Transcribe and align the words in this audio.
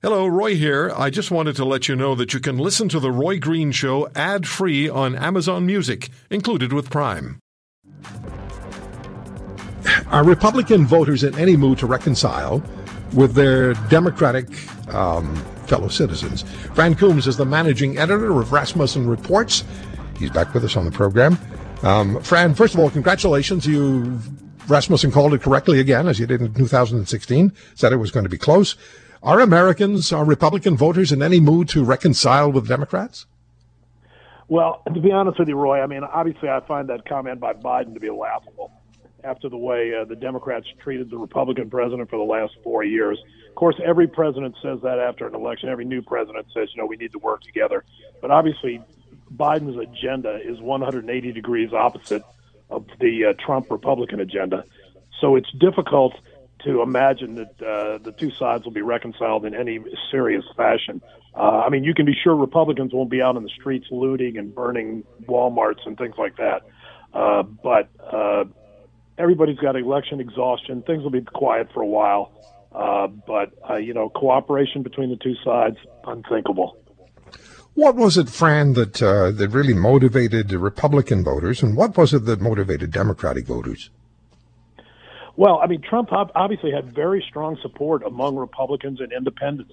Hello, 0.00 0.28
Roy 0.28 0.54
here. 0.54 0.92
I 0.96 1.10
just 1.10 1.32
wanted 1.32 1.56
to 1.56 1.64
let 1.64 1.88
you 1.88 1.96
know 1.96 2.14
that 2.14 2.32
you 2.32 2.38
can 2.38 2.56
listen 2.56 2.88
to 2.90 3.00
The 3.00 3.10
Roy 3.10 3.40
Green 3.40 3.72
Show 3.72 4.08
ad 4.14 4.46
free 4.46 4.88
on 4.88 5.16
Amazon 5.16 5.66
Music, 5.66 6.10
included 6.30 6.72
with 6.72 6.88
Prime. 6.88 7.40
Are 10.12 10.22
Republican 10.22 10.86
voters 10.86 11.24
in 11.24 11.36
any 11.36 11.56
mood 11.56 11.78
to 11.78 11.86
reconcile 11.86 12.62
with 13.12 13.34
their 13.34 13.74
Democratic 13.88 14.46
um, 14.94 15.34
fellow 15.66 15.88
citizens? 15.88 16.42
Fran 16.74 16.94
Coombs 16.94 17.26
is 17.26 17.36
the 17.36 17.44
managing 17.44 17.98
editor 17.98 18.38
of 18.38 18.52
Rasmussen 18.52 19.08
Reports. 19.08 19.64
He's 20.16 20.30
back 20.30 20.54
with 20.54 20.62
us 20.62 20.76
on 20.76 20.84
the 20.84 20.92
program. 20.92 21.36
Um, 21.82 22.22
Fran, 22.22 22.54
first 22.54 22.74
of 22.74 22.78
all, 22.78 22.88
congratulations. 22.88 23.66
You 23.66 24.20
Rasmussen 24.68 25.10
called 25.10 25.34
it 25.34 25.42
correctly 25.42 25.80
again, 25.80 26.06
as 26.06 26.20
you 26.20 26.26
did 26.28 26.40
in 26.40 26.54
2016. 26.54 27.52
Said 27.74 27.92
it 27.92 27.96
was 27.96 28.12
going 28.12 28.24
to 28.24 28.30
be 28.30 28.38
close. 28.38 28.76
Are 29.22 29.40
Americans, 29.40 30.12
are 30.12 30.24
Republican 30.24 30.76
voters 30.76 31.10
in 31.10 31.22
any 31.22 31.40
mood 31.40 31.68
to 31.70 31.84
reconcile 31.84 32.52
with 32.52 32.68
Democrats? 32.68 33.26
Well, 34.48 34.82
to 34.92 35.00
be 35.00 35.10
honest 35.10 35.38
with 35.38 35.48
you, 35.48 35.56
Roy, 35.56 35.82
I 35.82 35.86
mean, 35.86 36.04
obviously 36.04 36.48
I 36.48 36.60
find 36.60 36.88
that 36.88 37.06
comment 37.06 37.40
by 37.40 37.52
Biden 37.52 37.94
to 37.94 38.00
be 38.00 38.10
laughable 38.10 38.72
after 39.24 39.48
the 39.48 39.56
way 39.56 39.92
uh, 39.94 40.04
the 40.04 40.16
Democrats 40.16 40.66
treated 40.78 41.10
the 41.10 41.18
Republican 41.18 41.68
president 41.68 42.08
for 42.08 42.16
the 42.16 42.24
last 42.24 42.54
four 42.62 42.84
years. 42.84 43.18
Of 43.48 43.54
course, 43.56 43.76
every 43.84 44.06
president 44.06 44.54
says 44.62 44.78
that 44.82 44.98
after 44.98 45.26
an 45.26 45.34
election. 45.34 45.68
Every 45.68 45.84
new 45.84 46.00
president 46.00 46.46
says, 46.54 46.70
you 46.74 46.80
know, 46.80 46.86
we 46.86 46.96
need 46.96 47.12
to 47.12 47.18
work 47.18 47.42
together. 47.42 47.84
But 48.22 48.30
obviously, 48.30 48.82
Biden's 49.36 49.76
agenda 49.76 50.40
is 50.42 50.60
180 50.60 51.32
degrees 51.32 51.72
opposite 51.72 52.22
of 52.70 52.86
the 53.00 53.26
uh, 53.26 53.44
Trump 53.44 53.70
Republican 53.70 54.20
agenda. 54.20 54.64
So 55.20 55.36
it's 55.36 55.50
difficult 55.52 56.14
to 56.64 56.82
imagine 56.82 57.34
that 57.36 57.62
uh, 57.62 57.98
the 57.98 58.12
two 58.12 58.30
sides 58.32 58.64
will 58.64 58.72
be 58.72 58.82
reconciled 58.82 59.44
in 59.44 59.54
any 59.54 59.80
serious 60.10 60.44
fashion. 60.56 61.00
Uh, 61.34 61.62
I 61.64 61.68
mean, 61.68 61.84
you 61.84 61.94
can 61.94 62.06
be 62.06 62.14
sure 62.14 62.34
Republicans 62.34 62.92
won't 62.92 63.10
be 63.10 63.22
out 63.22 63.36
in 63.36 63.42
the 63.42 63.50
streets 63.50 63.86
looting 63.90 64.36
and 64.38 64.54
burning 64.54 65.04
WalMarts 65.26 65.86
and 65.86 65.96
things 65.96 66.16
like 66.18 66.36
that. 66.36 66.62
Uh, 67.12 67.42
but 67.42 67.88
uh, 68.00 68.44
everybody's 69.16 69.58
got 69.58 69.76
election 69.76 70.20
exhaustion. 70.20 70.82
Things 70.82 71.02
will 71.02 71.10
be 71.10 71.22
quiet 71.22 71.68
for 71.72 71.82
a 71.82 71.86
while. 71.86 72.32
Uh, 72.72 73.06
but, 73.06 73.52
uh, 73.68 73.76
you 73.76 73.94
know, 73.94 74.08
cooperation 74.10 74.82
between 74.82 75.10
the 75.10 75.16
two 75.16 75.34
sides, 75.44 75.76
unthinkable. 76.04 76.76
What 77.74 77.94
was 77.94 78.18
it, 78.18 78.28
Fran, 78.28 78.72
that 78.74 79.00
uh, 79.00 79.30
that 79.30 79.50
really 79.50 79.72
motivated 79.72 80.50
Republican 80.52 81.22
voters, 81.22 81.62
and 81.62 81.76
what 81.76 81.96
was 81.96 82.12
it 82.12 82.24
that 82.24 82.40
motivated 82.40 82.90
Democratic 82.90 83.46
voters? 83.46 83.90
Well, 85.38 85.60
I 85.62 85.68
mean, 85.68 85.82
Trump 85.82 86.08
obviously 86.10 86.72
had 86.72 86.92
very 86.92 87.24
strong 87.28 87.58
support 87.62 88.02
among 88.02 88.34
Republicans 88.34 89.00
and 89.00 89.12
independents. 89.12 89.72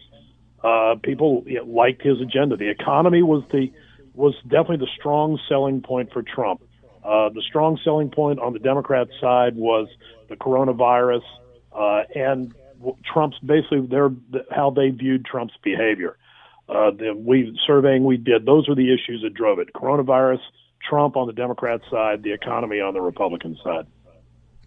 Uh, 0.64 0.94
people 1.02 1.42
you 1.48 1.56
know, 1.56 1.64
liked 1.64 2.04
his 2.04 2.22
agenda. 2.22 2.56
The 2.56 2.70
economy 2.70 3.24
was 3.24 3.42
the 3.52 3.72
was 4.14 4.36
definitely 4.44 4.86
the 4.86 4.92
strong 4.96 5.40
selling 5.50 5.82
point 5.82 6.14
for 6.14 6.22
Trump. 6.22 6.62
Uh, 7.04 7.30
the 7.30 7.42
strong 7.42 7.80
selling 7.84 8.12
point 8.12 8.40
on 8.40 8.54
the 8.54 8.60
Democrat 8.60 9.08
side 9.20 9.56
was 9.56 9.88
the 10.30 10.36
coronavirus 10.36 11.24
uh, 11.74 12.04
and 12.14 12.54
Trump's 13.04 13.40
basically 13.40 13.88
their 13.88 14.12
how 14.52 14.70
they 14.70 14.90
viewed 14.92 15.26
Trump's 15.26 15.56
behavior. 15.64 16.16
Uh, 16.70 16.92
the 16.92 17.16
we 17.18 17.60
surveying 17.66 18.04
we 18.04 18.18
did 18.18 18.46
those 18.46 18.70
were 18.70 18.76
the 18.76 18.94
issues 18.94 19.24
that 19.24 19.34
drove 19.34 19.58
it: 19.58 19.74
coronavirus, 19.74 20.42
Trump 20.88 21.18
on 21.18 21.26
the 21.26 21.34
Democrat 21.34 21.82
side, 21.90 22.22
the 22.22 22.34
economy 22.34 22.82
on 22.82 22.94
the 22.94 23.02
Republican 23.02 23.58
side. 23.64 23.88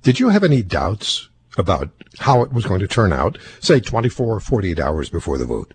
Did 0.03 0.21
you 0.21 0.29
have 0.29 0.45
any 0.45 0.63
doubts 0.63 1.29
about 1.57 1.91
how 2.19 2.43
it 2.43 2.53
was 2.53 2.67
going 2.67 2.81
to 2.81 2.89
turn 2.89 3.13
out, 3.13 3.39
say 3.61 3.81
24 3.81 4.37
or 4.37 4.41
48 4.41 4.79
hours 4.79 5.11
before 5.11 5.39
the 5.39 5.45
vote? 5.45 5.75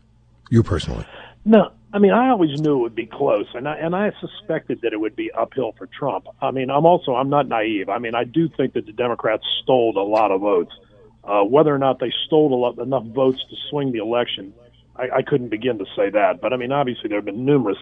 You 0.50 0.64
personally? 0.64 1.06
No. 1.46 1.72
I 1.94 2.00
mean, 2.00 2.12
I 2.12 2.30
always 2.30 2.60
knew 2.60 2.80
it 2.80 2.82
would 2.82 2.96
be 2.96 3.06
close, 3.06 3.46
and 3.54 3.70
I, 3.70 3.76
and 3.76 3.96
I 3.96 4.12
suspected 4.20 4.82
that 4.82 4.94
it 4.94 5.00
would 5.00 5.16
be 5.16 5.32
uphill 5.32 5.74
for 5.78 5.86
Trump. 5.86 6.26
I 6.42 6.50
mean, 6.50 6.72
I'm 6.72 6.88
also 6.88 7.14
I'm 7.14 7.30
not 7.30 7.48
naive. 7.48 7.88
I 7.88 8.00
mean, 8.00 8.16
I 8.16 8.24
do 8.24 8.50
think 8.50 8.74
that 8.74 8.88
the 8.88 8.94
Democrats 8.94 9.44
stole 9.62 9.94
a 9.96 10.02
lot 10.02 10.32
of 10.32 10.42
votes. 10.42 10.72
Uh, 11.24 11.44
whether 11.44 11.74
or 11.74 11.78
not 11.78 12.00
they 12.00 12.12
stole 12.26 12.60
lot, 12.60 12.80
enough 12.80 13.06
votes 13.06 13.46
to 13.48 13.56
swing 13.70 13.92
the 13.92 14.00
election, 14.00 14.54
I, 14.96 15.18
I 15.18 15.22
couldn't 15.22 15.50
begin 15.50 15.78
to 15.78 15.86
say 15.96 16.10
that. 16.10 16.42
But 16.42 16.52
I 16.52 16.58
mean, 16.58 16.72
obviously 16.72 17.10
there 17.10 17.20
have 17.20 17.26
been 17.26 17.46
numerous 17.46 17.78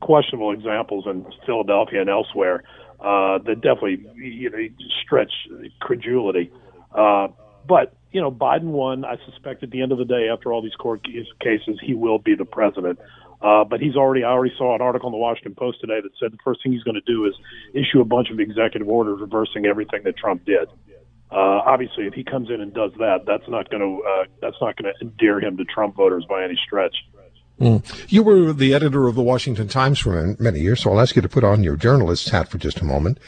questionable 0.00 0.52
examples 0.52 1.04
in 1.06 1.26
Philadelphia 1.44 2.00
and 2.00 2.08
elsewhere 2.08 2.64
uh, 3.00 3.38
that 3.38 3.56
definitely 3.56 4.06
you 4.16 4.50
know 4.50 4.58
stretch 5.02 5.32
credulity. 5.80 6.50
Uh, 6.94 7.28
but 7.66 7.94
you 8.12 8.20
know, 8.20 8.30
Biden 8.30 8.70
won. 8.72 9.04
I 9.04 9.16
suspect 9.24 9.62
at 9.62 9.70
the 9.70 9.82
end 9.82 9.92
of 9.92 9.98
the 9.98 10.04
day, 10.04 10.28
after 10.32 10.52
all 10.52 10.62
these 10.62 10.74
court 10.74 11.04
cases, 11.04 11.78
he 11.82 11.94
will 11.94 12.18
be 12.18 12.34
the 12.34 12.44
president. 12.44 12.98
Uh, 13.40 13.64
but 13.64 13.80
he's 13.80 13.96
already, 13.96 14.22
I 14.22 14.30
already 14.30 14.54
saw 14.58 14.74
an 14.74 14.82
article 14.82 15.08
in 15.08 15.12
the 15.12 15.18
Washington 15.18 15.54
Post 15.54 15.80
today 15.80 16.00
that 16.02 16.10
said 16.20 16.30
the 16.32 16.38
first 16.44 16.62
thing 16.62 16.72
he's 16.72 16.82
going 16.82 17.00
to 17.00 17.12
do 17.12 17.24
is 17.24 17.34
issue 17.72 18.00
a 18.00 18.04
bunch 18.04 18.28
of 18.30 18.38
executive 18.38 18.86
orders 18.86 19.20
reversing 19.20 19.64
everything 19.64 20.02
that 20.04 20.16
Trump 20.18 20.44
did. 20.44 20.68
Uh, 21.30 21.62
obviously, 21.64 22.06
if 22.06 22.12
he 22.12 22.24
comes 22.24 22.50
in 22.50 22.60
and 22.60 22.74
does 22.74 22.90
that, 22.98 23.20
that's 23.26 23.48
not 23.48 23.70
going 23.70 23.80
to 23.80 24.02
uh, 24.02 24.24
that's 24.42 24.56
not 24.60 24.76
going 24.76 24.92
to 24.92 25.00
endear 25.00 25.40
him 25.40 25.56
to 25.56 25.64
Trump 25.64 25.94
voters 25.94 26.26
by 26.28 26.44
any 26.44 26.58
stretch. 26.66 26.94
Mm. 27.60 27.84
You 28.10 28.22
were 28.22 28.52
the 28.52 28.72
editor 28.72 29.06
of 29.06 29.14
the 29.14 29.22
Washington 29.22 29.68
Times 29.68 29.98
for 29.98 30.34
many 30.38 30.60
years, 30.60 30.80
so 30.80 30.90
I'll 30.90 31.00
ask 31.00 31.14
you 31.14 31.22
to 31.22 31.28
put 31.28 31.44
on 31.44 31.62
your 31.62 31.76
journalist's 31.76 32.30
hat 32.30 32.48
for 32.48 32.58
just 32.58 32.80
a 32.80 32.84
moment. 32.84 33.18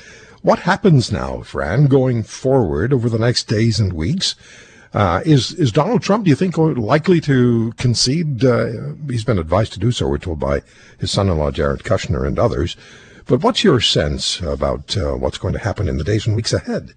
What 0.40 0.60
happens 0.60 1.12
now, 1.12 1.42
Fran, 1.42 1.86
going 1.86 2.22
forward 2.22 2.92
over 2.92 3.08
the 3.08 3.18
next 3.18 3.46
days 3.46 3.78
and 3.78 3.92
weeks? 3.92 4.34
Uh, 4.94 5.22
is 5.24 5.52
is 5.54 5.72
Donald 5.72 6.02
Trump, 6.02 6.24
do 6.24 6.30
you 6.30 6.36
think, 6.36 6.58
likely 6.58 7.20
to 7.20 7.72
concede? 7.76 8.44
Uh, 8.44 8.94
he's 9.08 9.24
been 9.24 9.38
advised 9.38 9.72
to 9.74 9.78
do 9.78 9.90
so, 9.90 10.08
we're 10.08 10.18
told 10.18 10.40
by 10.40 10.62
his 10.98 11.10
son-in-law 11.10 11.50
Jared 11.50 11.84
Kushner 11.84 12.26
and 12.26 12.38
others. 12.38 12.76
But 13.26 13.42
what's 13.42 13.64
your 13.64 13.80
sense 13.80 14.40
about 14.40 14.96
uh, 14.96 15.12
what's 15.12 15.38
going 15.38 15.54
to 15.54 15.60
happen 15.60 15.88
in 15.88 15.96
the 15.96 16.04
days 16.04 16.26
and 16.26 16.34
weeks 16.34 16.52
ahead? 16.52 16.94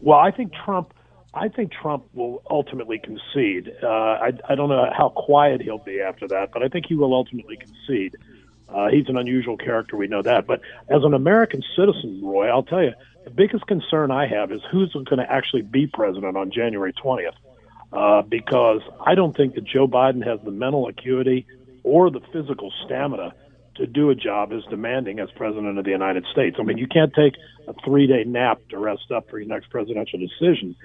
Well, 0.00 0.18
I 0.18 0.30
think 0.30 0.52
Trump 0.52 0.92
I 1.34 1.48
think 1.48 1.72
Trump 1.72 2.06
will 2.14 2.42
ultimately 2.50 2.98
concede. 2.98 3.72
Uh, 3.82 3.86
I, 3.86 4.32
I 4.48 4.54
don't 4.54 4.68
know 4.68 4.90
how 4.96 5.10
quiet 5.10 5.60
he'll 5.60 5.78
be 5.78 6.00
after 6.00 6.26
that, 6.28 6.50
but 6.52 6.62
I 6.62 6.68
think 6.68 6.86
he 6.86 6.94
will 6.94 7.14
ultimately 7.14 7.56
concede. 7.56 8.16
Uh, 8.68 8.88
he's 8.88 9.08
an 9.08 9.16
unusual 9.16 9.56
character, 9.56 9.96
we 9.96 10.08
know 10.08 10.22
that. 10.22 10.46
But 10.46 10.60
as 10.88 11.04
an 11.04 11.14
American 11.14 11.62
citizen, 11.76 12.20
Roy, 12.22 12.48
I'll 12.48 12.62
tell 12.62 12.82
you, 12.82 12.92
the 13.24 13.30
biggest 13.30 13.66
concern 13.66 14.10
I 14.10 14.26
have 14.26 14.52
is 14.52 14.60
who's 14.70 14.92
going 14.92 15.18
to 15.18 15.30
actually 15.30 15.62
be 15.62 15.86
president 15.86 16.36
on 16.36 16.50
January 16.50 16.92
20th. 16.92 17.34
Uh, 17.90 18.20
because 18.20 18.82
I 19.00 19.14
don't 19.14 19.34
think 19.34 19.54
that 19.54 19.64
Joe 19.64 19.88
Biden 19.88 20.22
has 20.26 20.38
the 20.44 20.50
mental 20.50 20.88
acuity 20.88 21.46
or 21.84 22.10
the 22.10 22.20
physical 22.32 22.70
stamina 22.84 23.32
to 23.76 23.86
do 23.86 24.10
a 24.10 24.14
job 24.14 24.52
as 24.52 24.62
demanding 24.68 25.20
as 25.20 25.30
president 25.36 25.78
of 25.78 25.84
the 25.86 25.90
United 25.90 26.26
States. 26.30 26.56
I 26.60 26.64
mean, 26.64 26.76
you 26.76 26.86
can't 26.86 27.14
take 27.14 27.34
a 27.66 27.72
three 27.84 28.06
day 28.06 28.24
nap 28.24 28.60
to 28.70 28.78
rest 28.78 29.10
up 29.10 29.30
for 29.30 29.38
your 29.38 29.48
next 29.48 29.70
presidential 29.70 30.18
decision. 30.18 30.76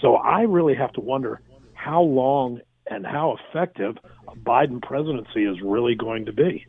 So 0.00 0.16
I 0.16 0.42
really 0.42 0.74
have 0.74 0.92
to 0.92 1.00
wonder 1.00 1.40
how 1.74 2.02
long 2.02 2.60
and 2.90 3.06
how 3.06 3.36
effective 3.38 3.96
a 4.26 4.36
Biden 4.36 4.80
presidency 4.82 5.44
is 5.44 5.60
really 5.62 5.94
going 5.94 6.26
to 6.26 6.32
be. 6.32 6.66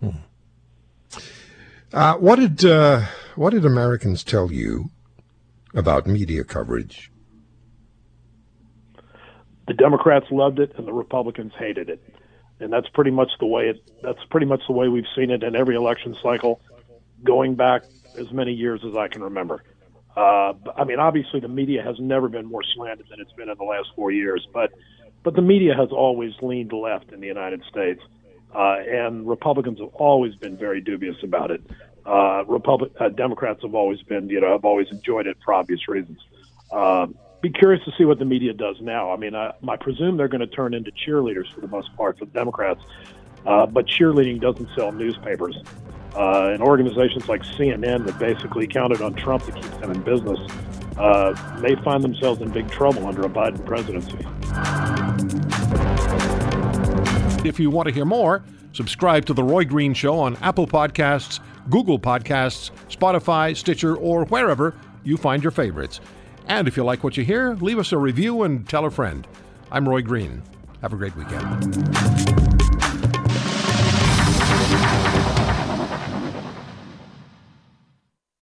Hmm. 0.00 0.08
Uh, 1.92 2.14
what 2.16 2.36
did 2.36 2.64
uh, 2.64 3.02
what 3.36 3.50
did 3.50 3.64
Americans 3.64 4.24
tell 4.24 4.50
you 4.50 4.90
about 5.74 6.06
media 6.06 6.44
coverage? 6.44 7.10
The 9.66 9.74
Democrats 9.74 10.26
loved 10.30 10.58
it, 10.58 10.72
and 10.76 10.86
the 10.86 10.92
Republicans 10.92 11.52
hated 11.58 11.88
it, 11.88 12.02
and 12.60 12.72
that's 12.72 12.88
pretty 12.88 13.10
much 13.10 13.30
the 13.40 13.46
way 13.46 13.68
it. 13.68 13.90
That's 14.02 14.22
pretty 14.28 14.46
much 14.46 14.60
the 14.66 14.74
way 14.74 14.88
we've 14.88 15.06
seen 15.16 15.30
it 15.30 15.42
in 15.42 15.54
every 15.54 15.76
election 15.76 16.16
cycle, 16.22 16.60
going 17.22 17.54
back 17.54 17.84
as 18.18 18.30
many 18.32 18.52
years 18.52 18.80
as 18.86 18.96
I 18.96 19.08
can 19.08 19.22
remember. 19.22 19.62
Uh, 20.16 20.54
I 20.76 20.84
mean, 20.84 21.00
obviously, 21.00 21.40
the 21.40 21.48
media 21.48 21.82
has 21.82 21.96
never 21.98 22.28
been 22.28 22.46
more 22.46 22.62
slanted 22.74 23.06
than 23.10 23.20
it's 23.20 23.32
been 23.32 23.48
in 23.48 23.58
the 23.58 23.64
last 23.64 23.88
four 23.96 24.10
years, 24.10 24.46
but 24.52 24.70
but 25.22 25.34
the 25.34 25.42
media 25.42 25.74
has 25.74 25.88
always 25.90 26.32
leaned 26.42 26.72
left 26.72 27.10
in 27.12 27.20
the 27.20 27.26
United 27.26 27.62
States, 27.70 28.00
uh, 28.54 28.76
and 28.86 29.26
Republicans 29.26 29.80
have 29.80 29.88
always 29.94 30.34
been 30.36 30.56
very 30.56 30.80
dubious 30.80 31.16
about 31.22 31.50
it. 31.50 31.62
Uh, 32.06 32.44
Republic 32.46 32.92
uh, 33.00 33.08
Democrats 33.08 33.62
have 33.62 33.74
always 33.74 34.02
been, 34.02 34.28
you 34.28 34.40
know, 34.40 34.52
have 34.52 34.64
always 34.64 34.86
enjoyed 34.90 35.26
it 35.26 35.36
for 35.44 35.54
obvious 35.54 35.88
reasons. 35.88 36.18
Uh, 36.70 37.06
be 37.40 37.50
curious 37.50 37.82
to 37.84 37.92
see 37.98 38.04
what 38.04 38.18
the 38.18 38.24
media 38.24 38.52
does 38.52 38.76
now. 38.80 39.10
I 39.10 39.16
mean, 39.16 39.34
I, 39.34 39.52
I 39.68 39.76
presume 39.76 40.16
they're 40.16 40.28
going 40.28 40.40
to 40.40 40.46
turn 40.46 40.74
into 40.74 40.90
cheerleaders 40.92 41.52
for 41.52 41.60
the 41.60 41.68
most 41.68 41.94
part 41.96 42.18
for 42.18 42.26
the 42.26 42.30
Democrats, 42.32 42.82
uh, 43.46 43.66
but 43.66 43.86
cheerleading 43.86 44.40
doesn't 44.40 44.68
sell 44.76 44.92
newspapers. 44.92 45.56
Uh, 46.14 46.50
and 46.52 46.62
organizations 46.62 47.28
like 47.28 47.42
CNN 47.42 48.06
that 48.06 48.18
basically 48.18 48.66
counted 48.66 49.02
on 49.02 49.14
Trump 49.14 49.44
to 49.44 49.52
keep 49.52 49.80
them 49.80 49.90
in 49.90 50.00
business 50.02 50.38
uh, 50.96 51.34
may 51.60 51.74
find 51.82 52.02
themselves 52.02 52.40
in 52.40 52.50
big 52.50 52.70
trouble 52.70 53.06
under 53.06 53.22
a 53.22 53.28
Biden 53.28 53.64
presidency. 53.66 54.18
If 57.48 57.60
you 57.60 57.70
want 57.70 57.88
to 57.88 57.94
hear 57.94 58.04
more, 58.04 58.44
subscribe 58.72 59.26
to 59.26 59.34
The 59.34 59.42
Roy 59.42 59.64
Green 59.64 59.92
Show 59.92 60.18
on 60.18 60.36
Apple 60.36 60.66
Podcasts, 60.66 61.40
Google 61.68 61.98
Podcasts, 61.98 62.70
Spotify, 62.88 63.56
Stitcher, 63.56 63.96
or 63.96 64.24
wherever 64.26 64.74
you 65.02 65.16
find 65.16 65.42
your 65.42 65.52
favorites. 65.52 66.00
And 66.46 66.68
if 66.68 66.76
you 66.76 66.84
like 66.84 67.02
what 67.02 67.16
you 67.16 67.24
hear, 67.24 67.54
leave 67.54 67.78
us 67.78 67.92
a 67.92 67.98
review 67.98 68.42
and 68.42 68.68
tell 68.68 68.84
a 68.84 68.90
friend. 68.90 69.26
I'm 69.70 69.88
Roy 69.88 70.02
Green. 70.02 70.42
Have 70.82 70.92
a 70.92 70.96
great 70.96 71.16
weekend. 71.16 72.43